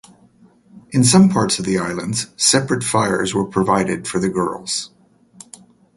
In 0.89 1.03
some 1.03 1.29
parts 1.29 1.59
of 1.59 1.65
the 1.65 1.77
islands, 1.77 2.31
separate 2.35 2.83
fires 2.83 3.35
were 3.35 3.45
provided 3.45 4.07
for 4.07 4.17
the 4.17 4.29
girls. 4.29 4.89